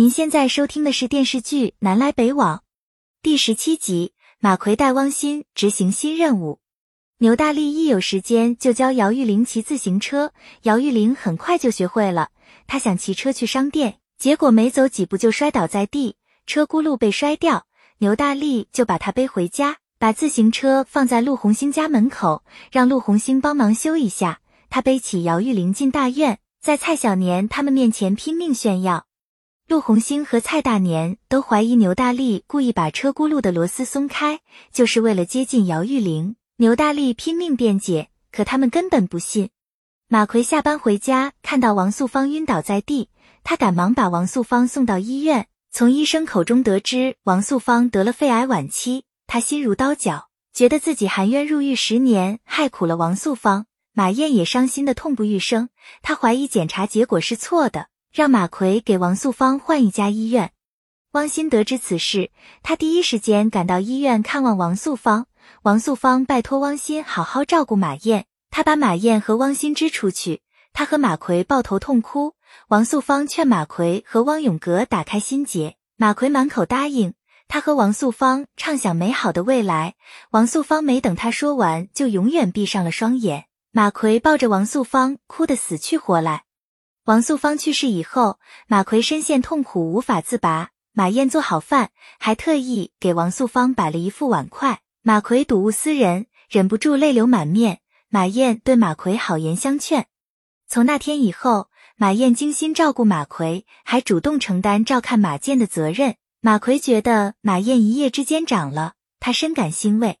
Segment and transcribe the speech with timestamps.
[0.00, 2.56] 您现在收听的是电视剧《南来北往》
[3.20, 6.58] 第十七集，马奎带汪欣执行新任务。
[7.18, 10.32] 牛大力一有时间就教姚玉玲骑自行车，
[10.62, 12.30] 姚玉玲很快就学会了。
[12.66, 17.66] 他想骑车去商店，结果没走几步就摔倒在地，车轱辘被摔掉。
[17.98, 22.42] 牛大力就把他背回家，把自行车放在陆红星家门口，
[22.72, 24.40] 让陆红星帮忙修一下。
[24.70, 29.04] 他背起姚玉玲进大院，在蔡小年他们面前拼命炫耀。
[29.70, 34.40] 陆红星和蔡大年都怀疑牛大力故意把车轱辘的螺丝松开，
[34.72, 36.34] 就是为了接近姚玉玲。
[36.56, 39.50] 牛大力拼命辩解，可他们根本不信。
[40.08, 43.10] 马奎下班回家，看到王素芳晕倒在地，
[43.44, 45.46] 他赶忙把王素芳送到医院。
[45.70, 53.66] 从医生口中得知王素芳得了肺癌晚期，他心如刀绞，觉得自己含冤入狱十年，害苦了王素芳。
[53.92, 55.68] 马燕也伤心的痛不欲生，
[56.02, 57.86] 他怀疑检查结果是错的。
[58.12, 60.52] 让马奎给王素芳换一家医院。
[61.12, 62.30] 汪鑫得知此事，
[62.62, 65.26] 他第一时间赶到医院看望王素芳。
[65.62, 70.42] 王素芳拜托汪鑫好好照顾马燕，他把马燕和汪鑫支出去。
[70.72, 72.34] 他和马奎抱头痛哭。
[72.68, 77.14] 王素芳劝马奎和汪永革打开心结，马奎满口答应。
[77.46, 79.94] 他和王素芳畅想美好的未来。
[80.30, 83.46] 王素芳没等他说完，就永远闭上了双眼。
[83.72, 86.44] 马奎抱着王素芳，哭得死去活来。
[87.04, 90.70] 王素芳去世以后，马奎深陷痛苦无法自拔。
[90.92, 94.80] 马燕做好饭，还特意给王素芳摆了一副碗筷。
[95.02, 97.80] 马奎睹物思人，忍不住泪流满面。
[98.10, 100.08] 马燕对马奎好言相劝。
[100.68, 106.16] 从那天以后，马燕精心照顾马奎，还主动承担照看马健的责任。
[106.42, 110.18] 马奎觉得马燕一夜之间长了，他深感欣慰。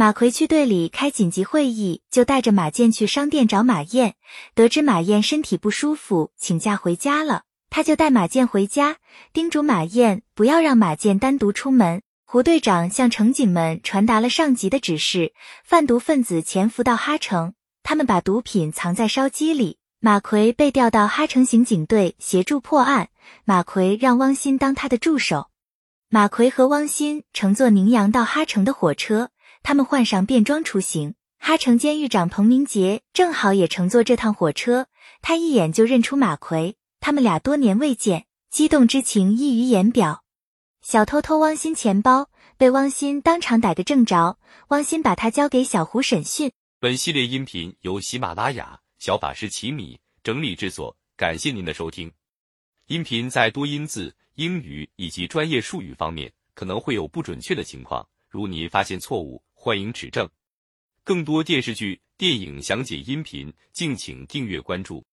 [0.00, 4.14] 马奎去队里开紧急会议，就带着马健去商店找马燕。
[4.54, 8.98] 得知马燕身体不舒服，请假回家了，他就带马健回家，
[9.32, 12.00] 叮嘱马燕不要让马健单独出门。
[12.24, 15.32] 胡队长向乘警们传达了上级的指示：
[15.64, 19.78] 贩毒分子潜伏到哈城，他们把毒品藏在烧鸡里。
[19.98, 23.08] 马奎被调到哈城刑警队协助破案。
[23.44, 25.48] 马奎让汪鑫当他的助手。
[26.08, 29.30] 马奎和汪鑫乘坐宁阳到哈城的火车。
[29.62, 34.86] 他们换上便装出行，哈城监狱长彭明杰正好也乘坐这趟火车，
[35.20, 40.24] 他一眼就认出马奎，他们俩多年未见，激动之情溢于言表。
[40.80, 46.50] 小偷偷汪鑫钱包，被汪鑫当场逮个正着，汪鑫把他交给小胡审讯。
[46.80, 52.10] 本系列音频由喜马拉雅小法师奇米整理制作，感谢您的收听。
[52.86, 59.42] 音频在多音字、英语以及专业术语方面可能会有不准确的情况，如您发现错误。
[59.60, 60.30] 欢迎指正，
[61.02, 65.04] 更多电视剧、电影详解音频，敬请订阅关注。